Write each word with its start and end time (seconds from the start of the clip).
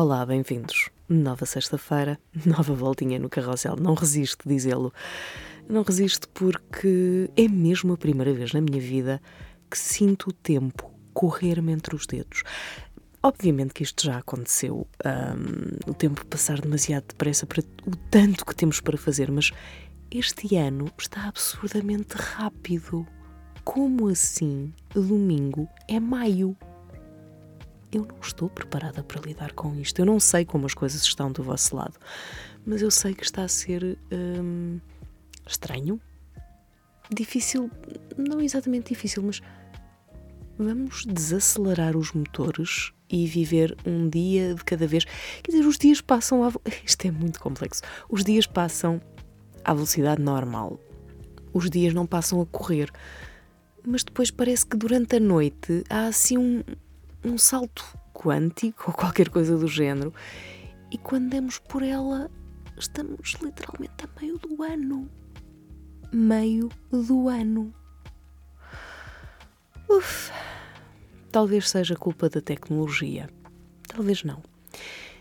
Olá, 0.00 0.24
bem-vindos. 0.24 0.90
Nova 1.08 1.44
sexta-feira, 1.44 2.20
nova 2.46 2.72
voltinha 2.72 3.18
no 3.18 3.28
carrossel. 3.28 3.74
Não 3.74 3.94
resisto 3.94 4.48
dizê-lo. 4.48 4.94
Não 5.68 5.82
resisto 5.82 6.28
porque 6.28 7.28
é 7.36 7.48
mesmo 7.48 7.94
a 7.94 7.96
primeira 7.96 8.32
vez 8.32 8.52
na 8.52 8.60
minha 8.60 8.80
vida 8.80 9.20
que 9.68 9.76
sinto 9.76 10.30
o 10.30 10.32
tempo 10.32 10.88
correr-me 11.12 11.72
entre 11.72 11.96
os 11.96 12.06
dedos. 12.06 12.44
Obviamente 13.20 13.74
que 13.74 13.82
isto 13.82 14.04
já 14.04 14.18
aconteceu, 14.18 14.86
um, 15.04 15.90
o 15.90 15.94
tempo 15.94 16.24
passar 16.26 16.60
demasiado 16.60 17.06
depressa 17.08 17.44
para 17.44 17.64
o 17.84 17.96
tanto 18.08 18.46
que 18.46 18.54
temos 18.54 18.80
para 18.80 18.96
fazer, 18.96 19.32
mas 19.32 19.50
este 20.12 20.54
ano 20.54 20.88
está 20.96 21.26
absurdamente 21.26 22.14
rápido. 22.14 23.04
Como 23.64 24.06
assim? 24.06 24.72
Domingo 24.94 25.68
é 25.88 25.98
maio. 25.98 26.56
Eu 27.92 28.04
não 28.04 28.20
estou 28.20 28.50
preparada 28.50 29.02
para 29.02 29.20
lidar 29.20 29.52
com 29.52 29.74
isto. 29.76 29.98
Eu 29.98 30.06
não 30.06 30.20
sei 30.20 30.44
como 30.44 30.66
as 30.66 30.74
coisas 30.74 31.02
estão 31.02 31.32
do 31.32 31.42
vosso 31.42 31.74
lado, 31.74 31.94
mas 32.66 32.82
eu 32.82 32.90
sei 32.90 33.14
que 33.14 33.24
está 33.24 33.42
a 33.42 33.48
ser 33.48 33.98
hum, 34.12 34.78
estranho, 35.46 36.00
difícil, 37.10 37.70
não 38.16 38.40
exatamente 38.40 38.90
difícil, 38.90 39.22
mas 39.22 39.40
vamos 40.58 41.06
desacelerar 41.06 41.96
os 41.96 42.12
motores 42.12 42.92
e 43.08 43.26
viver 43.26 43.74
um 43.86 44.08
dia 44.08 44.54
de 44.54 44.64
cada 44.64 44.86
vez. 44.86 45.04
Quer 45.42 45.52
dizer, 45.52 45.66
os 45.66 45.78
dias 45.78 46.00
passam 46.02 46.44
a. 46.44 46.52
Isto 46.84 47.06
é 47.06 47.10
muito 47.10 47.40
complexo. 47.40 47.82
Os 48.10 48.22
dias 48.22 48.46
passam 48.46 49.00
à 49.64 49.72
velocidade 49.72 50.20
normal. 50.20 50.78
Os 51.54 51.70
dias 51.70 51.94
não 51.94 52.06
passam 52.06 52.40
a 52.42 52.46
correr 52.46 52.92
mas 53.88 54.04
depois 54.04 54.30
parece 54.30 54.66
que 54.66 54.76
durante 54.76 55.16
a 55.16 55.20
noite 55.20 55.82
há 55.88 56.06
assim 56.06 56.36
um, 56.36 56.62
um 57.24 57.38
salto 57.38 57.84
quântico 58.12 58.84
ou 58.88 58.94
qualquer 58.94 59.28
coisa 59.28 59.56
do 59.56 59.68
género, 59.68 60.12
e 60.90 60.98
quando 60.98 61.30
demos 61.30 61.58
por 61.58 61.82
ela, 61.82 62.30
estamos 62.78 63.34
literalmente 63.42 64.04
a 64.04 64.20
meio 64.20 64.38
do 64.38 64.62
ano. 64.62 65.10
Meio 66.12 66.68
do 66.90 67.28
ano. 67.28 67.72
Uf, 69.88 70.30
talvez 71.30 71.68
seja 71.68 71.94
culpa 71.96 72.28
da 72.28 72.40
tecnologia. 72.40 73.28
Talvez 73.86 74.24
não. 74.24 74.42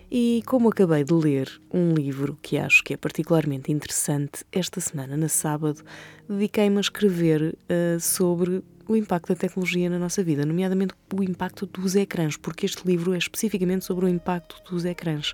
E 0.09 0.41
como 0.45 0.69
acabei 0.69 1.03
de 1.03 1.13
ler 1.13 1.61
um 1.73 1.93
livro 1.93 2.37
que 2.41 2.57
acho 2.57 2.81
que 2.83 2.93
é 2.93 2.97
particularmente 2.97 3.71
interessante, 3.71 4.45
esta 4.53 4.79
semana, 4.79 5.17
na 5.17 5.27
sábado, 5.27 5.83
dediquei-me 6.29 6.77
a 6.77 6.81
escrever 6.81 7.57
uh, 7.69 7.99
sobre 7.99 8.63
o 8.87 8.95
impacto 8.95 9.29
da 9.29 9.35
tecnologia 9.35 9.89
na 9.89 9.99
nossa 9.99 10.23
vida, 10.23 10.45
nomeadamente 10.45 10.93
o 11.13 11.23
impacto 11.23 11.65
dos 11.65 11.95
ecrãs, 11.95 12.37
porque 12.37 12.65
este 12.65 12.87
livro 12.87 13.13
é 13.13 13.17
especificamente 13.17 13.85
sobre 13.85 14.05
o 14.05 14.07
impacto 14.07 14.61
dos 14.69 14.85
ecrãs 14.85 15.33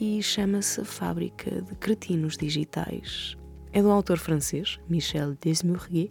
e 0.00 0.22
chama-se 0.22 0.82
Fábrica 0.84 1.60
de 1.62 1.74
Cretinos 1.76 2.36
Digitais. 2.36 3.36
É 3.72 3.80
de 3.80 3.86
um 3.86 3.92
autor 3.92 4.18
francês, 4.18 4.80
Michel 4.88 5.36
Desmurguet, 5.40 6.10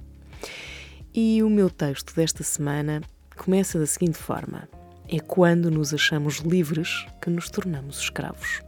e 1.14 1.42
o 1.42 1.50
meu 1.50 1.70
texto 1.70 2.16
desta 2.16 2.44
semana 2.44 3.02
começa 3.36 3.80
da 3.80 3.88
seguinte 3.88 4.18
forma: 4.18 4.70
É 5.08 5.20
quando 5.20 5.72
nos 5.72 5.94
achamos 5.94 6.38
livres 6.38 7.06
que 7.22 7.30
nos 7.30 7.50
tornamos 7.50 8.00
escravos. 8.00 8.62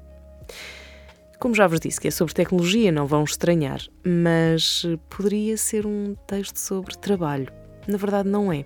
Como 1.40 1.56
já 1.56 1.68
vos 1.68 1.80
disse 1.80 2.00
que 2.00 2.08
é 2.08 2.12
sobre 2.12 2.34
tecnologia, 2.34 2.92
não 2.92 3.08
vão 3.08 3.24
estranhar, 3.24 3.82
mas 4.04 4.84
poderia 5.10 5.56
ser 5.58 5.86
um 5.86 6.16
texto 6.28 6.58
sobre 6.58 6.96
trabalho 6.98 7.61
na 7.88 7.98
verdade, 7.98 8.30
não 8.30 8.52
é. 8.52 8.66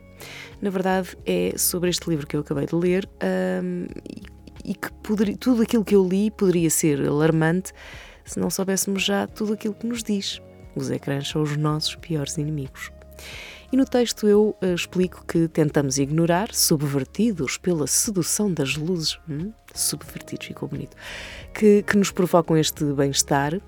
Na 0.62 0.70
verdade, 0.70 1.18
é 1.26 1.54
sobre 1.58 1.90
este 1.90 2.10
livro 2.10 2.28
que 2.28 2.36
eu 2.36 2.42
acabei 2.42 2.66
de 2.66 2.76
ler 2.76 3.10
um, 3.64 3.86
e, 4.64 4.74
que 4.74 4.92
poderia, 5.04 5.38
tudo 5.38 5.62
aquilo 5.62 5.84
que 5.84 5.96
eu 5.96 6.08
li 6.08 6.32
poderia 6.32 6.70
ser 6.70 7.06
alarmante 7.08 7.72
se 8.24 8.40
não 8.40 8.50
soubéssemos 8.50 9.04
já 9.04 9.28
tudo 9.28 9.54
aquilo 9.54 9.74
que 9.74 9.86
nos 9.86 10.04
diz. 10.04 10.42
Os 10.76 10.90
ecrãs 10.90 11.28
são 11.28 11.42
os 11.42 11.56
nossos 11.56 11.96
piores 11.96 12.38
inimigos. 12.38 12.92
E 13.72 13.78
no 13.78 13.86
texto 13.86 14.28
eu 14.28 14.56
uh, 14.62 14.74
explico 14.74 15.26
que 15.26 15.48
tentamos 15.48 15.98
ignorar, 15.98 16.54
subvertidos 16.54 17.58
pela 17.58 17.88
sedução 17.88 18.52
das 18.52 18.76
luzes, 18.76 19.20
hum? 19.30 19.52
subvertidos, 19.74 20.48
ficou 20.48 20.70
bonito, 20.70 20.96
que, 21.54 21.84
que 21.84 21.98
nos 21.98 22.12
provocam 22.12 22.58
este 22.58 22.84
bem-estar 22.94 23.60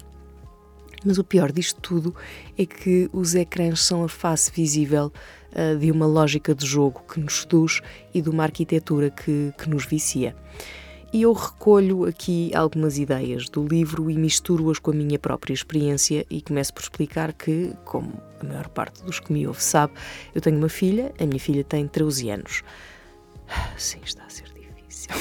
mas 1.05 1.17
o 1.17 1.23
pior 1.23 1.51
disto 1.51 1.79
tudo 1.79 2.15
é 2.57 2.65
que 2.65 3.09
os 3.13 3.35
ecrãs 3.35 3.81
são 3.81 4.03
a 4.03 4.09
face 4.09 4.51
visível 4.51 5.11
uh, 5.53 5.77
de 5.77 5.91
uma 5.91 6.05
lógica 6.05 6.53
de 6.53 6.65
jogo 6.65 7.01
que 7.11 7.19
nos 7.19 7.41
seduz 7.41 7.81
e 8.13 8.21
de 8.21 8.29
uma 8.29 8.43
arquitetura 8.43 9.09
que, 9.09 9.53
que 9.57 9.69
nos 9.69 9.85
vicia. 9.85 10.35
E 11.13 11.21
eu 11.21 11.31
recolho 11.31 12.05
aqui 12.05 12.51
algumas 12.53 12.97
ideias 12.97 13.47
do 13.47 13.65
livro 13.65 14.11
e 14.11 14.17
misturo-as 14.17 14.77
com 14.77 14.91
a 14.91 14.93
minha 14.93 15.17
própria 15.17 15.53
experiência 15.53 16.25
e 16.29 16.41
começo 16.41 16.73
por 16.73 16.81
explicar 16.81 17.31
que, 17.31 17.73
como 17.85 18.21
a 18.41 18.45
maior 18.45 18.67
parte 18.67 19.01
dos 19.03 19.19
que 19.19 19.31
me 19.31 19.47
ouve 19.47 19.63
sabe, 19.63 19.93
eu 20.35 20.41
tenho 20.41 20.57
uma 20.57 20.67
filha, 20.67 21.13
a 21.17 21.25
minha 21.25 21.39
filha 21.39 21.63
tem 21.63 21.87
13 21.87 22.29
anos. 22.29 22.61
Sim, 23.77 23.99
está 24.03 24.25
a 24.25 24.29
ser 24.29 24.47
difícil. 24.53 25.11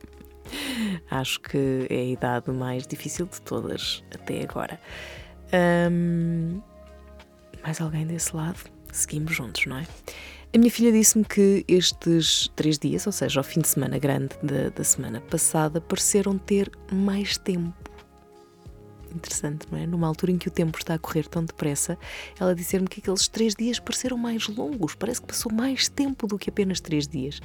Acho 1.10 1.40
que 1.40 1.86
é 1.90 1.96
a 1.96 2.04
idade 2.04 2.50
mais 2.50 2.86
difícil 2.86 3.26
de 3.26 3.40
todas 3.42 4.02
até 4.14 4.42
agora. 4.42 4.80
Um, 5.92 6.60
mais 7.62 7.80
alguém 7.82 8.06
desse 8.06 8.34
lado? 8.34 8.58
Seguimos 8.92 9.34
juntos, 9.34 9.66
não 9.66 9.78
é? 9.78 9.86
A 10.52 10.58
minha 10.58 10.70
filha 10.70 10.90
disse-me 10.90 11.24
que 11.24 11.64
estes 11.68 12.50
três 12.56 12.76
dias, 12.78 13.06
ou 13.06 13.12
seja, 13.12 13.38
ao 13.38 13.44
fim 13.44 13.60
de 13.60 13.68
semana 13.68 13.98
grande 13.98 14.34
da, 14.42 14.68
da 14.70 14.82
semana 14.82 15.20
passada, 15.20 15.80
pareceram 15.80 16.36
ter 16.36 16.70
mais 16.90 17.38
tempo 17.38 17.90
interessante, 19.14 19.66
não 19.70 19.78
é? 19.78 19.86
Numa 19.86 20.06
altura 20.06 20.32
em 20.32 20.38
que 20.38 20.48
o 20.48 20.50
tempo 20.50 20.78
está 20.78 20.94
a 20.94 20.98
correr 20.98 21.26
tão 21.26 21.44
depressa, 21.44 21.98
ela 22.38 22.54
disser-me 22.54 22.88
que 22.88 23.00
aqueles 23.00 23.28
três 23.28 23.54
dias 23.54 23.78
pareceram 23.78 24.16
mais 24.16 24.48
longos, 24.48 24.94
parece 24.94 25.20
que 25.20 25.26
passou 25.26 25.52
mais 25.52 25.88
tempo 25.88 26.26
do 26.26 26.38
que 26.38 26.50
apenas 26.50 26.80
três 26.80 27.06
dias. 27.06 27.40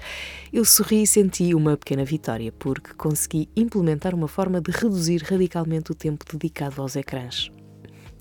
Eu 0.51 0.65
sorri 0.65 1.03
e 1.03 1.07
senti 1.07 1.53
uma 1.53 1.77
pequena 1.77 2.05
vitória, 2.05 2.51
porque 2.51 2.93
consegui 2.93 3.49
implementar 3.55 4.13
uma 4.13 4.27
forma 4.27 4.61
de 4.61 4.71
reduzir 4.71 5.23
radicalmente 5.23 5.91
o 5.91 5.95
tempo 5.95 6.25
dedicado 6.31 6.81
aos 6.81 6.95
ecrãs. 6.95 7.51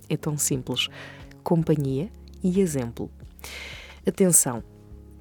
É 0.08 0.16
tão 0.16 0.36
simples. 0.36 0.88
Companhia 1.42 2.10
e 2.44 2.60
exemplo. 2.60 3.10
Atenção! 4.06 4.62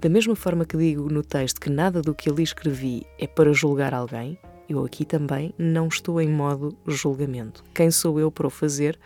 Da 0.01 0.09
mesma 0.09 0.35
forma 0.35 0.65
que 0.65 0.75
digo 0.75 1.09
no 1.09 1.23
texto 1.23 1.61
que 1.61 1.69
nada 1.69 2.01
do 2.01 2.13
que 2.13 2.29
ali 2.29 2.43
escrevi 2.43 3.07
é 3.17 3.25
para 3.25 3.53
julgar 3.53 3.93
alguém, 3.93 4.37
eu 4.67 4.83
aqui 4.83 5.05
também 5.05 5.53
não 5.57 5.87
estou 5.87 6.19
em 6.19 6.27
modo 6.27 6.77
julgamento. 6.85 7.63
Quem 7.73 7.89
sou 7.89 8.19
eu 8.19 8.29
para 8.29 8.47
o 8.47 8.49
fazer? 8.49 8.99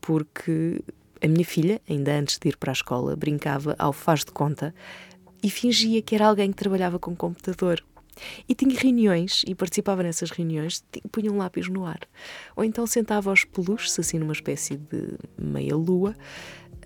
Porque 0.00 0.82
a 1.22 1.28
minha 1.28 1.44
filha, 1.44 1.80
ainda 1.88 2.12
antes 2.12 2.38
de 2.38 2.48
ir 2.48 2.56
para 2.56 2.72
a 2.72 2.74
escola, 2.74 3.14
brincava 3.14 3.76
ao 3.78 3.92
faz 3.92 4.24
de 4.24 4.32
conta 4.32 4.74
e 5.40 5.48
fingia 5.48 6.02
que 6.02 6.16
era 6.16 6.26
alguém 6.26 6.50
que 6.50 6.56
trabalhava 6.56 6.98
com 6.98 7.14
computador. 7.14 7.84
E 8.48 8.54
tinha 8.54 8.78
reuniões 8.78 9.42
e 9.46 9.54
participava 9.54 10.02
nessas 10.02 10.30
reuniões, 10.30 10.84
punha 11.10 11.32
um 11.32 11.36
lápis 11.36 11.68
no 11.68 11.84
ar. 11.84 12.00
Ou 12.56 12.64
então 12.64 12.86
sentava 12.86 13.30
aos 13.30 13.44
peluches, 13.44 13.98
assim 13.98 14.18
numa 14.18 14.32
espécie 14.32 14.76
de 14.76 15.18
meia-lua, 15.38 16.14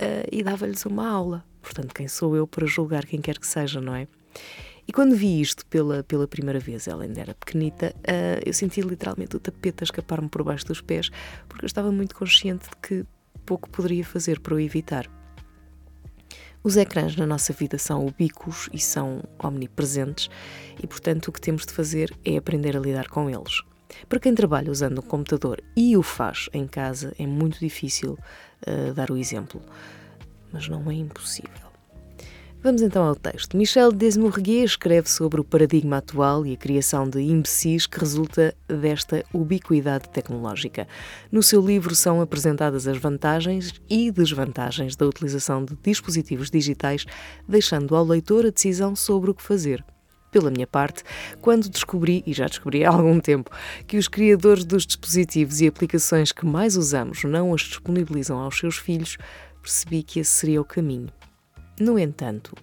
uh, 0.01 0.29
e 0.31 0.43
dava-lhes 0.43 0.85
uma 0.87 1.09
aula. 1.09 1.45
Portanto, 1.61 1.95
quem 1.95 2.09
sou 2.09 2.37
eu 2.37 2.47
para 2.47 2.67
julgar 2.67 3.05
quem 3.05 3.21
quer 3.21 3.39
que 3.39 3.47
seja, 3.47 3.81
não 3.81 3.95
é? 3.95 4.07
E 4.87 4.93
quando 4.93 5.15
vi 5.15 5.41
isto 5.41 5.67
pela, 5.67 6.03
pela 6.03 6.27
primeira 6.27 6.59
vez, 6.59 6.89
ela 6.89 7.05
ainda 7.05 7.21
era 7.21 7.35
pequenita, 7.35 7.95
uh, 7.99 8.43
eu 8.45 8.55
senti 8.55 8.81
literalmente 8.81 9.37
o 9.37 9.41
tapete 9.41 9.83
a 9.83 9.85
escapar-me 9.85 10.29
por 10.29 10.43
baixo 10.43 10.67
dos 10.67 10.81
pés, 10.81 11.11
porque 11.47 11.65
eu 11.65 11.67
estava 11.67 11.93
muito 11.93 12.15
consciente 12.15 12.71
de 12.71 12.77
que 12.77 13.05
pouco 13.45 13.69
poderia 13.69 14.05
fazer 14.05 14.41
para 14.41 14.55
o 14.55 14.61
evitar. 14.61 15.07
Os 16.63 16.77
ecrãs 16.77 17.17
na 17.17 17.27
nossa 17.27 17.53
vida 17.53 17.79
são 17.79 18.07
ubíquos 18.07 18.69
e 18.73 18.79
são 18.79 19.23
omnipresentes, 19.43 20.29
e 20.83 20.87
portanto 20.87 21.29
o 21.29 21.33
que 21.33 21.41
temos 21.41 21.65
de 21.65 21.73
fazer 21.73 22.15
é 22.25 22.37
aprender 22.37 22.77
a 22.77 22.81
lidar 22.81 23.09
com 23.09 23.29
eles. 23.31 23.63
Para 24.09 24.21
quem 24.21 24.35
trabalha 24.35 24.71
usando 24.71 24.99
um 24.99 25.03
computador 25.03 25.63
e 25.77 25.97
o 25.97 26.03
faz 26.03 26.49
em 26.53 26.67
casa, 26.67 27.15
é 27.19 27.27
muito 27.27 27.59
difícil 27.59 28.19
uh, 28.67 28.95
dar 28.95 29.11
o 29.11 29.17
exemplo, 29.17 29.61
mas 30.53 30.69
não 30.69 30.91
é 30.91 30.95
impossível. 30.95 31.69
Vamos 32.61 32.83
então 32.83 33.05
ao 33.05 33.15
texto. 33.15 33.57
Michel 33.57 33.93
Desmourguet 33.93 34.65
escreve 34.65 35.09
sobre 35.09 35.41
o 35.41 35.45
paradigma 35.45 35.99
atual 35.99 36.45
e 36.45 36.55
a 36.55 36.57
criação 36.57 37.09
de 37.09 37.21
imbecis 37.21 37.87
que 37.87 38.01
resulta 38.01 38.53
desta 38.67 39.25
ubiquidade 39.33 40.09
tecnológica. 40.09 40.89
No 41.31 41.41
seu 41.41 41.65
livro 41.65 41.95
são 41.95 42.21
apresentadas 42.21 42.89
as 42.89 42.99
vantagens 42.99 43.73
e 43.89 44.11
desvantagens 44.11 44.97
da 44.97 45.07
utilização 45.07 45.65
de 45.65 45.77
dispositivos 45.81 46.51
digitais, 46.51 47.07
deixando 47.47 47.95
ao 47.95 48.05
leitor 48.05 48.45
a 48.45 48.51
decisão 48.51 48.97
sobre 48.97 49.31
o 49.31 49.35
que 49.35 49.43
fazer. 49.43 49.85
Pela 50.31 50.51
minha 50.51 50.67
parte, 50.67 51.03
quando 51.41 51.69
descobri, 51.69 52.23
e 52.27 52.33
já 52.33 52.47
descobri 52.47 52.85
há 52.85 52.91
algum 52.91 53.19
tempo, 53.19 53.51
que 53.87 53.97
os 53.97 54.09
criadores 54.09 54.65
dos 54.65 54.87
dispositivos 54.87 55.61
e 55.61 55.67
aplicações 55.67 56.33
que 56.33 56.45
mais 56.45 56.77
usamos 56.77 57.25
não 57.25 57.55
as 57.55 57.63
disponibilizam 57.63 58.39
aos 58.39 58.59
seus 58.59 58.77
filhos, 58.77 59.17
percebi 59.63 60.03
que 60.03 60.21
esse 60.21 60.31
seria 60.31 60.61
o 60.61 60.65
caminho. 60.65 61.09
No 61.81 61.99
entanto, 61.99 62.55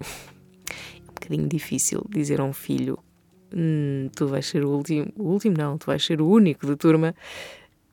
é 0.00 1.02
um 1.02 1.06
bocadinho 1.06 1.48
difícil 1.48 2.04
dizer 2.08 2.40
a 2.40 2.44
um 2.44 2.52
filho 2.52 2.98
hum, 3.54 4.08
tu 4.14 4.26
vais 4.26 4.44
ser 4.44 4.64
o 4.64 4.70
último, 4.70 5.12
o 5.16 5.24
último 5.24 5.56
não, 5.56 5.78
tu 5.78 5.86
vais 5.86 6.04
ser 6.04 6.20
o 6.20 6.28
único 6.28 6.66
de 6.66 6.76
turma 6.76 7.14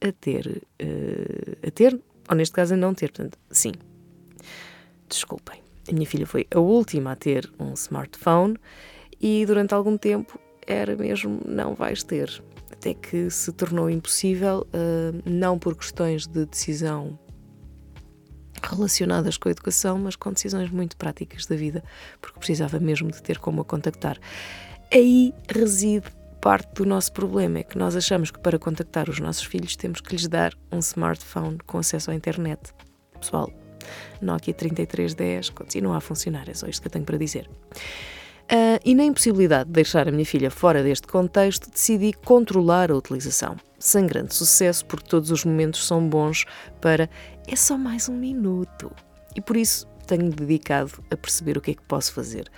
a 0.01 0.11
ter, 0.11 0.63
uh, 0.81 1.67
a 1.67 1.71
ter, 1.71 1.99
ou 2.29 2.35
neste 2.35 2.53
caso 2.53 2.73
a 2.73 2.77
não 2.77 2.93
ter. 2.93 3.11
Portanto, 3.11 3.37
sim. 3.51 3.73
Desculpem. 5.07 5.61
A 5.89 5.93
minha 5.93 6.05
filha 6.05 6.27
foi 6.27 6.47
a 6.53 6.59
última 6.59 7.13
a 7.13 7.15
ter 7.15 7.51
um 7.59 7.73
smartphone 7.73 8.57
e 9.19 9.45
durante 9.45 9.73
algum 9.73 9.97
tempo 9.97 10.39
era 10.65 10.95
mesmo 10.95 11.39
não 11.45 11.73
vais 11.73 12.03
ter. 12.03 12.41
Até 12.71 12.93
que 12.93 13.29
se 13.29 13.51
tornou 13.51 13.89
impossível, 13.89 14.67
uh, 14.67 15.29
não 15.29 15.59
por 15.59 15.75
questões 15.75 16.25
de 16.25 16.45
decisão 16.45 17.19
relacionadas 18.63 19.37
com 19.37 19.49
a 19.49 19.51
educação, 19.51 19.97
mas 19.97 20.15
com 20.15 20.31
decisões 20.31 20.69
muito 20.69 20.95
práticas 20.97 21.45
da 21.45 21.55
vida, 21.55 21.83
porque 22.19 22.39
precisava 22.39 22.79
mesmo 22.79 23.11
de 23.11 23.21
ter 23.21 23.37
como 23.39 23.61
a 23.61 23.65
contactar. 23.65 24.17
Aí 24.93 25.33
reside 25.49 26.05
parte 26.41 26.73
do 26.73 26.85
nosso 26.85 27.11
problema, 27.13 27.59
é 27.59 27.63
que 27.63 27.77
nós 27.77 27.95
achamos 27.95 28.31
que 28.31 28.39
para 28.39 28.57
contactar 28.57 29.09
os 29.09 29.19
nossos 29.19 29.43
filhos 29.43 29.75
temos 29.75 30.01
que 30.01 30.15
lhes 30.15 30.27
dar 30.27 30.53
um 30.71 30.79
smartphone 30.79 31.57
com 31.65 31.77
acesso 31.77 32.11
à 32.11 32.15
internet. 32.15 32.73
Pessoal, 33.19 33.51
Nokia 34.21 34.53
3310 34.53 35.49
continua 35.49 35.97
a 35.97 36.01
funcionar, 36.01 36.49
é 36.49 36.53
só 36.53 36.67
isto 36.67 36.81
que 36.81 36.87
eu 36.87 36.91
tenho 36.91 37.05
para 37.05 37.17
dizer. 37.17 37.49
Uh, 38.51 38.79
e 38.83 38.93
na 38.93 39.03
impossibilidade 39.05 39.65
de 39.65 39.71
deixar 39.71 40.09
a 40.09 40.11
minha 40.11 40.25
filha 40.25 40.51
fora 40.51 40.83
deste 40.83 41.07
contexto, 41.07 41.71
decidi 41.71 42.11
controlar 42.11 42.91
a 42.91 42.95
utilização. 42.95 43.55
Sem 43.79 44.05
grande 44.05 44.35
sucesso, 44.35 44.85
porque 44.85 45.07
todos 45.07 45.31
os 45.31 45.45
momentos 45.45 45.87
são 45.87 46.05
bons 46.05 46.45
para 46.81 47.09
é 47.47 47.55
só 47.55 47.77
mais 47.77 48.09
um 48.09 48.15
minuto. 48.15 48.91
E 49.35 49.39
por 49.39 49.55
isso 49.55 49.87
tenho 50.03 50.29
dedicado 50.29 50.91
a 51.09 51.17
perceber 51.17 51.57
o 51.57 51.61
que 51.61 51.71
é 51.71 51.73
que 51.73 51.83
posso 51.83 52.13
fazer 52.13 52.49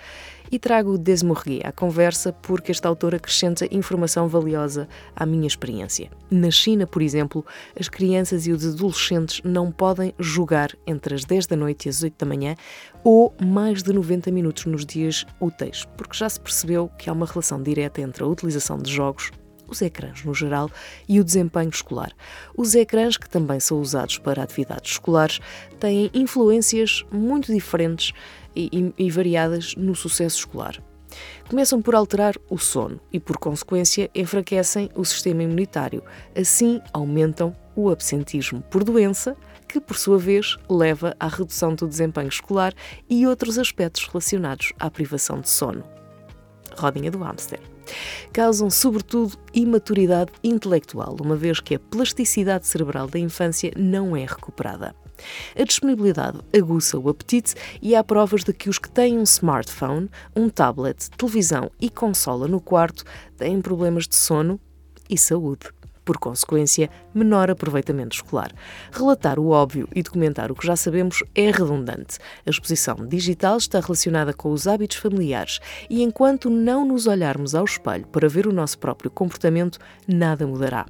e 0.50 0.58
trago 0.58 0.92
o 0.92 0.98
Desmorgué 0.98 1.60
à 1.64 1.72
conversa 1.72 2.32
porque 2.32 2.70
este 2.70 2.86
autor 2.86 3.14
acrescenta 3.14 3.66
informação 3.74 4.28
valiosa 4.28 4.88
à 5.16 5.24
minha 5.26 5.46
experiência. 5.46 6.10
Na 6.30 6.50
China, 6.50 6.86
por 6.86 7.02
exemplo, 7.02 7.44
as 7.78 7.88
crianças 7.88 8.46
e 8.46 8.52
os 8.52 8.64
adolescentes 8.64 9.40
não 9.44 9.72
podem 9.72 10.14
jogar 10.18 10.70
entre 10.86 11.14
as 11.14 11.24
10 11.24 11.46
da 11.46 11.56
noite 11.56 11.86
e 11.86 11.88
as 11.88 12.02
8 12.02 12.14
da 12.18 12.26
manhã 12.26 12.54
ou 13.02 13.34
mais 13.44 13.82
de 13.82 13.92
90 13.92 14.30
minutos 14.30 14.66
nos 14.66 14.86
dias 14.86 15.26
úteis, 15.40 15.84
porque 15.96 16.16
já 16.16 16.28
se 16.28 16.40
percebeu 16.40 16.88
que 16.98 17.10
há 17.10 17.12
uma 17.12 17.26
relação 17.26 17.62
direta 17.62 18.00
entre 18.00 18.22
a 18.22 18.26
utilização 18.26 18.78
de 18.78 18.92
jogos 18.92 19.30
os 19.68 19.82
ecrãs 19.82 20.24
no 20.24 20.34
geral 20.34 20.70
e 21.08 21.20
o 21.20 21.24
desempenho 21.24 21.70
escolar. 21.70 22.12
Os 22.56 22.74
ecrãs, 22.74 23.16
que 23.16 23.28
também 23.28 23.60
são 23.60 23.80
usados 23.80 24.18
para 24.18 24.42
atividades 24.42 24.92
escolares, 24.92 25.40
têm 25.78 26.10
influências 26.14 27.04
muito 27.10 27.52
diferentes 27.52 28.12
e, 28.54 28.92
e 28.96 29.10
variadas 29.10 29.74
no 29.76 29.94
sucesso 29.94 30.38
escolar. 30.38 30.82
Começam 31.48 31.80
por 31.80 31.94
alterar 31.94 32.34
o 32.48 32.58
sono 32.58 33.00
e, 33.12 33.20
por 33.20 33.36
consequência, 33.36 34.10
enfraquecem 34.14 34.90
o 34.94 35.04
sistema 35.04 35.42
imunitário. 35.42 36.02
Assim, 36.36 36.80
aumentam 36.92 37.54
o 37.76 37.90
absentismo 37.90 38.62
por 38.62 38.82
doença, 38.82 39.36
que, 39.68 39.80
por 39.80 39.96
sua 39.96 40.18
vez, 40.18 40.56
leva 40.68 41.14
à 41.18 41.28
redução 41.28 41.74
do 41.74 41.88
desempenho 41.88 42.28
escolar 42.28 42.72
e 43.08 43.26
outros 43.26 43.58
aspectos 43.58 44.06
relacionados 44.06 44.72
à 44.78 44.90
privação 44.90 45.40
de 45.40 45.48
sono. 45.48 45.84
Rodinha 46.76 47.10
do 47.10 47.18
hamster. 47.18 47.73
Causam, 48.32 48.70
sobretudo, 48.70 49.36
imaturidade 49.52 50.32
intelectual, 50.42 51.16
uma 51.20 51.36
vez 51.36 51.60
que 51.60 51.74
a 51.74 51.78
plasticidade 51.78 52.66
cerebral 52.66 53.06
da 53.06 53.18
infância 53.18 53.72
não 53.76 54.16
é 54.16 54.24
recuperada. 54.24 54.94
A 55.56 55.64
disponibilidade 55.64 56.40
aguça 56.56 56.98
o 56.98 57.08
apetite 57.08 57.54
e 57.80 57.94
há 57.94 58.02
provas 58.02 58.42
de 58.42 58.52
que 58.52 58.68
os 58.68 58.78
que 58.78 58.90
têm 58.90 59.18
um 59.18 59.22
smartphone, 59.22 60.10
um 60.34 60.48
tablet, 60.48 61.10
televisão 61.10 61.70
e 61.80 61.88
consola 61.88 62.48
no 62.48 62.60
quarto 62.60 63.04
têm 63.36 63.60
problemas 63.60 64.08
de 64.08 64.16
sono 64.16 64.60
e 65.08 65.16
saúde. 65.16 65.68
Por 66.04 66.18
consequência, 66.18 66.90
menor 67.14 67.50
aproveitamento 67.50 68.16
escolar. 68.16 68.52
Relatar 68.92 69.38
o 69.38 69.48
óbvio 69.48 69.88
e 69.94 70.02
documentar 70.02 70.52
o 70.52 70.54
que 70.54 70.66
já 70.66 70.76
sabemos 70.76 71.22
é 71.34 71.50
redundante. 71.50 72.18
A 72.46 72.50
exposição 72.50 72.96
digital 73.06 73.56
está 73.56 73.80
relacionada 73.80 74.34
com 74.34 74.50
os 74.50 74.66
hábitos 74.66 74.98
familiares 74.98 75.60
e 75.88 76.02
enquanto 76.02 76.50
não 76.50 76.84
nos 76.84 77.06
olharmos 77.06 77.54
ao 77.54 77.64
espelho 77.64 78.06
para 78.08 78.28
ver 78.28 78.46
o 78.46 78.52
nosso 78.52 78.78
próprio 78.78 79.10
comportamento, 79.10 79.78
nada 80.06 80.46
mudará. 80.46 80.86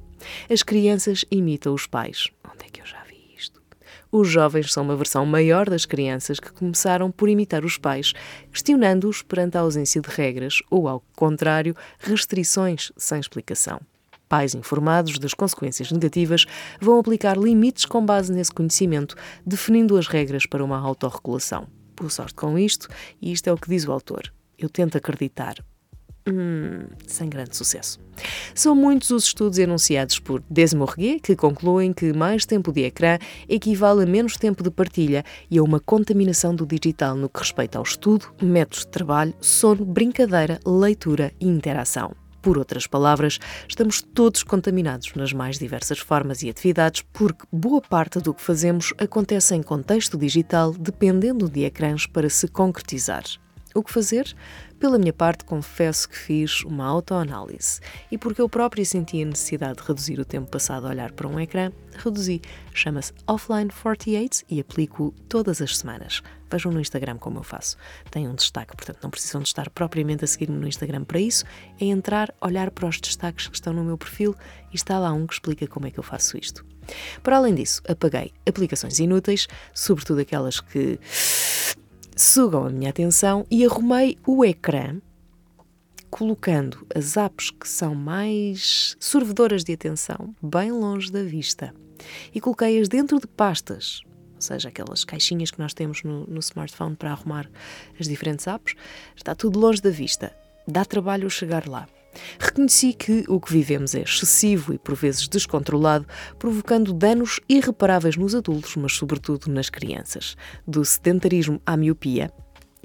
As 0.49 0.63
crianças 0.63 1.23
imitam 1.31 1.73
os 1.73 1.87
pais. 1.87 2.29
Onde 2.43 2.65
é 2.65 2.69
que 2.69 2.81
eu 2.81 2.85
já 2.85 3.05
os 4.17 4.29
jovens 4.29 4.71
são 4.71 4.83
uma 4.83 4.95
versão 4.95 5.25
maior 5.25 5.69
das 5.69 5.85
crianças 5.85 6.39
que 6.39 6.49
começaram 6.53 7.11
por 7.11 7.27
imitar 7.27 7.65
os 7.65 7.77
pais, 7.77 8.13
questionando-os 8.49 9.21
perante 9.21 9.57
a 9.57 9.59
ausência 9.59 9.99
de 9.99 10.07
regras 10.09 10.59
ou, 10.69 10.87
ao 10.87 11.03
contrário, 11.17 11.75
restrições 11.99 12.93
sem 12.95 13.19
explicação. 13.19 13.81
Pais 14.27 14.55
informados 14.55 15.19
das 15.19 15.33
consequências 15.33 15.91
negativas 15.91 16.45
vão 16.79 16.99
aplicar 16.99 17.37
limites 17.37 17.85
com 17.85 18.05
base 18.05 18.31
nesse 18.31 18.51
conhecimento, 18.51 19.15
definindo 19.45 19.97
as 19.97 20.07
regras 20.07 20.45
para 20.45 20.63
uma 20.63 20.79
autorregulação. 20.79 21.67
Por 21.95 22.11
sorte 22.11 22.33
com 22.33 22.57
isto, 22.57 22.87
e 23.21 23.31
isto 23.31 23.47
é 23.47 23.53
o 23.53 23.57
que 23.57 23.69
diz 23.69 23.85
o 23.85 23.91
autor. 23.91 24.33
Eu 24.57 24.69
tento 24.69 24.97
acreditar, 24.97 25.55
Hum, 26.27 26.87
sem 27.05 27.29
grande 27.29 27.55
sucesso. 27.55 27.99
São 28.55 28.75
muitos 28.75 29.11
os 29.11 29.25
estudos 29.25 29.59
enunciados 29.59 30.17
por 30.19 30.41
Desmorguet 30.49 31.19
que 31.19 31.35
concluem 31.35 31.93
que 31.93 32.11
mais 32.13 32.47
tempo 32.47 32.71
de 32.71 32.81
ecrã 32.81 33.19
equivale 33.47 34.03
a 34.03 34.05
menos 34.07 34.35
tempo 34.35 34.63
de 34.63 34.71
partilha 34.71 35.23
e 35.51 35.59
a 35.59 35.63
uma 35.63 35.79
contaminação 35.79 36.55
do 36.55 36.65
digital 36.65 37.15
no 37.15 37.29
que 37.29 37.39
respeita 37.39 37.77
ao 37.77 37.83
estudo, 37.83 38.33
métodos 38.41 38.85
de 38.85 38.87
trabalho, 38.87 39.35
sono, 39.39 39.85
brincadeira, 39.85 40.59
leitura 40.65 41.31
e 41.39 41.47
interação. 41.47 42.24
Por 42.45 42.59
outras 42.59 42.85
palavras, 42.85 43.39
estamos 43.67 44.03
todos 44.03 44.43
contaminados 44.43 45.11
nas 45.15 45.33
mais 45.33 45.57
diversas 45.57 45.97
formas 45.97 46.43
e 46.43 46.49
atividades, 46.51 47.03
porque 47.11 47.43
boa 47.51 47.81
parte 47.81 48.19
do 48.19 48.35
que 48.35 48.41
fazemos 48.43 48.93
acontece 48.99 49.55
em 49.55 49.63
contexto 49.63 50.15
digital, 50.15 50.71
dependendo 50.71 51.49
de 51.49 51.63
ecrãs 51.63 52.05
para 52.05 52.29
se 52.29 52.47
concretizar. 52.47 53.23
O 53.75 53.83
que 53.83 53.91
fazer? 53.91 54.33
Pela 54.79 54.97
minha 54.97 55.11
parte, 55.11 55.43
confesso 55.43 56.07
que 56.07 56.17
fiz 56.17 56.63
uma 56.63 56.85
autoanálise 56.85 57.81
e 58.09 58.17
porque 58.17 58.41
eu 58.41 58.47
própria 58.47 58.85
sentia 58.85 59.25
a 59.25 59.27
necessidade 59.27 59.81
de 59.81 59.83
reduzir 59.85 60.17
o 60.17 60.23
tempo 60.23 60.49
passado 60.49 60.87
a 60.87 60.91
olhar 60.91 61.11
para 61.11 61.27
um 61.27 61.37
ecrã, 61.37 61.73
reduzi. 61.97 62.41
Chama-se 62.73 63.11
Offline 63.27 63.69
48 63.69 64.45
e 64.49 64.61
aplico 64.61 65.13
todas 65.27 65.61
as 65.61 65.77
semanas. 65.77 66.23
Vejam 66.49 66.71
no 66.71 66.79
Instagram 66.79 67.17
como 67.17 67.39
eu 67.39 67.43
faço. 67.43 67.75
Tem 68.09 68.29
um 68.29 68.35
destaque, 68.35 68.77
portanto 68.77 68.99
não 69.03 69.09
precisam 69.09 69.41
de 69.41 69.49
estar 69.49 69.69
propriamente 69.69 70.23
a 70.23 70.27
seguir-me 70.27 70.57
no 70.57 70.69
Instagram 70.69 71.03
para 71.03 71.19
isso. 71.19 71.43
É 71.77 71.83
entrar, 71.83 72.33
olhar 72.39 72.71
para 72.71 72.87
os 72.87 73.01
destaques 73.01 73.49
que 73.49 73.55
estão 73.55 73.73
no 73.73 73.83
meu 73.83 73.97
perfil 73.97 74.33
e 74.71 74.75
está 74.77 74.97
lá 74.97 75.11
um 75.11 75.27
que 75.27 75.33
explica 75.33 75.67
como 75.67 75.85
é 75.85 75.91
que 75.91 75.99
eu 75.99 76.03
faço 76.03 76.37
isto. 76.37 76.65
Para 77.21 77.37
além 77.37 77.55
disso, 77.55 77.81
apaguei 77.89 78.31
aplicações 78.47 78.99
inúteis, 78.99 79.47
sobretudo 79.73 80.21
aquelas 80.21 80.61
que 80.61 80.99
sugam 82.15 82.65
a 82.65 82.69
minha 82.69 82.89
atenção 82.89 83.45
e 83.51 83.65
arrumei 83.65 84.17
o 84.25 84.43
ecrã 84.45 84.99
colocando 86.09 86.87
as 86.95 87.17
apps 87.17 87.51
que 87.51 87.67
são 87.67 87.93
mais 87.93 88.95
sorvedoras 88.99 89.63
de 89.63 89.73
atenção 89.73 90.33
bem 90.41 90.71
longe 90.71 91.11
da 91.11 91.23
vista 91.23 91.73
e 92.33 92.39
coloquei-as 92.39 92.87
dentro 92.87 93.19
de 93.19 93.27
pastas, 93.27 94.01
ou 94.33 94.41
seja, 94.41 94.69
aquelas 94.69 95.03
caixinhas 95.03 95.51
que 95.51 95.59
nós 95.59 95.73
temos 95.73 96.03
no, 96.03 96.25
no 96.25 96.39
smartphone 96.39 96.95
para 96.95 97.11
arrumar 97.11 97.49
as 97.99 98.07
diferentes 98.07 98.47
apps, 98.47 98.75
está 99.15 99.35
tudo 99.35 99.59
longe 99.59 99.81
da 99.81 99.89
vista. 99.89 100.33
Dá 100.67 100.85
trabalho 100.85 101.29
chegar 101.29 101.67
lá. 101.67 101.87
Reconheci 102.39 102.93
que 102.93 103.23
o 103.27 103.39
que 103.39 103.51
vivemos 103.51 103.95
é 103.95 104.01
excessivo 104.01 104.73
e 104.73 104.77
por 104.77 104.95
vezes 104.95 105.27
descontrolado, 105.27 106.07
provocando 106.37 106.93
danos 106.93 107.39
irreparáveis 107.47 108.15
nos 108.15 108.35
adultos, 108.35 108.75
mas 108.75 108.93
sobretudo 108.93 109.51
nas 109.51 109.69
crianças. 109.69 110.35
Do 110.67 110.83
sedentarismo 110.83 111.61
à 111.65 111.75
miopia, 111.75 112.31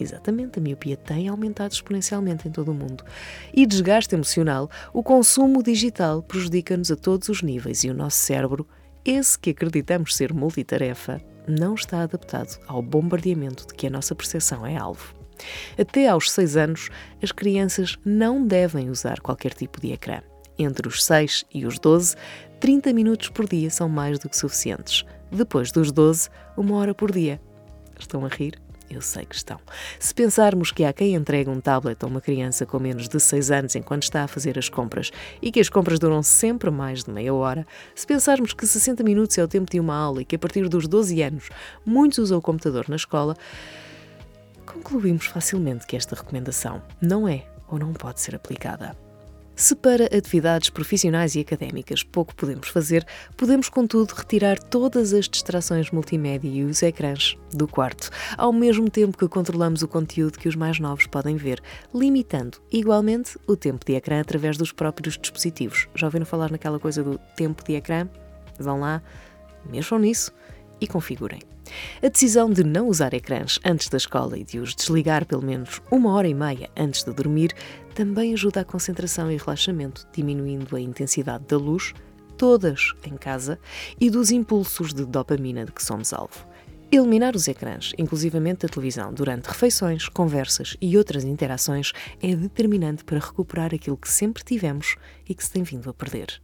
Exatamente, 0.03 0.59
a 0.59 0.63
miopia 0.63 0.97
tem 0.97 1.29
aumentado 1.29 1.73
exponencialmente 1.73 2.49
em 2.49 2.51
todo 2.51 2.71
o 2.71 2.75
mundo. 2.75 3.05
E 3.53 3.67
desgaste 3.67 4.15
emocional, 4.15 4.71
o 4.95 5.03
consumo 5.03 5.63
digital 5.63 6.23
prejudica-nos 6.23 6.91
a 6.91 6.97
todos 6.97 7.29
os 7.29 7.43
níveis 7.43 7.85
e 7.85 7.91
o 7.91 7.95
nosso 7.95 8.17
cérebro, 8.17 8.67
esse 9.05 9.39
que 9.39 9.51
acreditamos 9.51 10.17
ser 10.17 10.33
multitarefa, 10.33 11.21
não 11.47 11.75
está 11.75 12.03
adaptado 12.03 12.59
ao 12.67 12.81
bombardeamento 12.81 13.67
de 13.67 13.75
que 13.75 13.87
a 13.87 13.91
nossa 13.91 14.15
percepção 14.15 14.67
é 14.67 14.77
alvo. 14.77 15.20
Até 15.78 16.09
aos 16.09 16.30
6 16.30 16.56
anos, 16.56 16.88
as 17.23 17.32
crianças 17.32 17.99
não 18.04 18.47
devem 18.47 18.90
usar 18.90 19.20
qualquer 19.20 19.54
tipo 19.54 19.80
de 19.80 19.92
ecrã. 19.92 20.20
Entre 20.59 20.87
os 20.87 21.04
6 21.04 21.44
e 21.54 21.64
os 21.64 21.78
12, 21.78 22.16
30 22.61 22.92
minutos 22.92 23.28
por 23.30 23.49
dia 23.49 23.70
são 23.70 23.88
mais 23.88 24.18
do 24.18 24.28
que 24.28 24.37
suficientes. 24.37 25.04
Depois 25.32 25.73
dos 25.73 25.90
12, 25.90 26.28
uma 26.56 26.76
hora 26.76 26.94
por 26.94 27.11
dia. 27.11 27.40
Estão 27.99 28.25
a 28.25 28.28
rir? 28.28 28.61
Eu 28.90 29.00
sei 29.00 29.25
que 29.25 29.37
estão. 29.37 29.61
Se 30.00 30.12
pensarmos 30.12 30.73
que 30.73 30.82
há 30.82 30.92
quem 30.92 31.14
entregue 31.14 31.49
um 31.49 31.61
tablet 31.61 32.02
a 32.02 32.09
uma 32.09 32.20
criança 32.20 32.66
com 32.66 32.80
menos 32.80 33.09
de 33.09 33.20
6 33.20 33.50
anos 33.52 33.76
enquanto 33.76 34.02
está 34.02 34.25
a 34.25 34.28
fazer 34.28 34.59
as 34.59 34.68
compras 34.68 35.12
e 35.40 35.52
que 35.52 35.61
as 35.61 35.68
compras 35.68 36.00
duram 36.00 36.25
sempre 36.25 36.73
mais 36.73 37.04
de 37.04 37.12
meia 37.12 37.32
hora, 37.32 37.64
se 37.94 38.04
pensarmos 38.04 38.52
que 38.52 38.66
60 38.66 39.04
minutos 39.04 39.38
é 39.38 39.44
o 39.44 39.49
tempo 39.49 39.70
de 39.70 39.78
uma 39.78 39.94
aula 39.94 40.23
e 40.23 40.25
que 40.25 40.35
a 40.35 40.38
partir 40.40 40.68
dos 40.68 40.88
12 40.88 41.23
anos 41.23 41.49
muitos 41.87 42.18
usam 42.18 42.38
o 42.38 42.42
computador 42.42 42.87
na 42.88 42.97
escola, 42.97 43.37
concluímos 44.73 45.27
facilmente 45.27 45.87
que 45.87 45.97
esta 45.97 46.15
recomendação 46.15 46.83
não 47.00 47.29
é 47.29 47.45
ou 47.69 47.79
não 47.79 47.93
pode 47.93 48.21
ser 48.21 48.35
aplicada. 48.35 48.97
Se 49.61 49.75
para 49.75 50.07
atividades 50.07 50.71
profissionais 50.71 51.35
e 51.35 51.41
académicas 51.41 52.03
pouco 52.03 52.35
podemos 52.35 52.69
fazer, 52.69 53.07
podemos, 53.37 53.69
contudo, 53.69 54.15
retirar 54.15 54.59
todas 54.59 55.12
as 55.12 55.29
distrações 55.29 55.91
multimédia 55.91 56.49
e 56.49 56.65
os 56.65 56.83
ecrãs 56.83 57.37
do 57.53 57.69
quarto, 57.69 58.09
ao 58.39 58.55
mesmo 58.55 58.89
tempo 58.89 59.19
que 59.19 59.29
controlamos 59.29 59.83
o 59.83 59.89
conteúdo 59.89 60.39
que 60.39 60.49
os 60.49 60.57
mais 60.57 60.81
novos 60.81 61.07
podem 61.07 61.37
ver, 61.37 61.61
limitando 61.95 62.57
igualmente 62.73 63.39
o 63.47 63.55
tempo 63.55 63.85
de 63.85 63.93
ecrã 63.93 64.21
através 64.21 64.57
dos 64.57 64.73
próprios 64.73 65.19
dispositivos. 65.19 65.89
Já 65.95 66.07
ouviram 66.07 66.25
falar 66.25 66.50
naquela 66.50 66.81
coisa 66.81 67.03
do 67.05 67.19
tempo 67.37 67.62
de 67.62 67.75
ecrã? 67.75 68.09
Vão 68.59 68.81
lá, 68.81 69.03
mexam 69.71 69.99
nisso 69.99 70.33
e 70.81 70.87
configurem. 70.87 71.50
A 72.03 72.09
decisão 72.09 72.50
de 72.50 72.65
não 72.65 72.89
usar 72.89 73.15
ecrãs 73.15 73.59
antes 73.65 73.89
da 73.89 73.97
escola 73.97 74.39
e 74.39 74.45
de 74.45 74.59
os 74.59 74.75
desligar 74.75 75.27
pelo 75.27 75.43
menos 75.43 75.81
uma 75.91 76.12
hora 76.12 76.29
e 76.29 76.35
meia 76.35 76.71
antes 76.77 77.05
de 77.05 77.12
dormir 77.12 77.55
também 77.95 78.33
ajuda 78.33 78.61
à 78.61 78.65
concentração 78.65 79.31
e 79.31 79.37
relaxamento, 79.37 80.07
diminuindo 80.12 80.75
a 80.77 80.81
intensidade 80.81 81.45
da 81.45 81.57
luz, 81.57 81.93
todas 82.37 82.95
em 83.05 83.17
casa, 83.17 83.59
e 84.00 84.09
dos 84.09 84.31
impulsos 84.31 84.95
de 84.95 85.05
dopamina 85.05 85.65
de 85.65 85.73
que 85.73 85.85
somos 85.85 86.12
alvo. 86.12 86.47
Eliminar 86.93 87.37
os 87.37 87.47
ecrãs, 87.47 87.93
inclusivamente 87.97 88.67
a 88.67 88.69
televisão, 88.69 89.12
durante 89.12 89.47
refeições, 89.47 90.09
conversas 90.09 90.77
e 90.81 90.99
outras 90.99 91.23
interações 91.23 91.93
é 92.21 92.35
determinante 92.35 93.05
para 93.05 93.21
recuperar 93.21 93.73
aquilo 93.73 93.97
que 93.97 94.11
sempre 94.11 94.43
tivemos 94.43 94.97
e 95.29 95.33
que 95.33 95.45
se 95.45 95.53
tem 95.53 95.62
vindo 95.62 95.89
a 95.89 95.95
perder. 95.95 96.43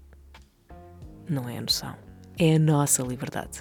Não 1.29 1.49
é 1.49 1.59
a 1.59 1.61
noção, 1.61 1.97
é 2.39 2.55
a 2.55 2.59
nossa 2.61 3.03
liberdade. 3.03 3.61